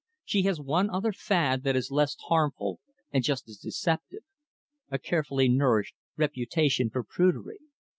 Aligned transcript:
She 0.23 0.41
has 0.41 0.59
one 0.59 0.89
other 0.89 1.13
fad 1.13 1.61
that 1.61 1.75
is 1.75 1.91
less 1.91 2.15
harmful 2.21 2.79
and 3.11 3.23
just 3.23 3.47
as 3.47 3.57
deceptive 3.57 4.23
a 4.89 4.97
carefully 4.97 5.47
nourished 5.47 5.93
reputation 6.17 6.89
for 6.89 7.03
prudery. 7.03 7.59